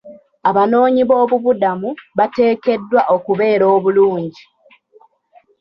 Abanoonyiboobubuddamu 0.49 1.89
bateekeddwa 2.17 3.01
okubeera 3.15 3.65
obulungi. 3.75 4.43